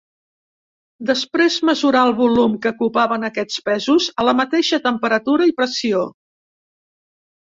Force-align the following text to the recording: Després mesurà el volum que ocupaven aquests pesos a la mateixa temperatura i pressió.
Després 1.09 1.57
mesurà 1.69 2.01
el 2.07 2.15
volum 2.21 2.55
que 2.63 2.73
ocupaven 2.75 3.27
aquests 3.29 3.61
pesos 3.69 4.07
a 4.23 4.27
la 4.31 4.35
mateixa 4.41 4.81
temperatura 4.89 5.49
i 5.53 5.59
pressió. 5.61 6.03